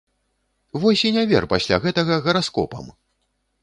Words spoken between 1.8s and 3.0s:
гэтага гараскопам!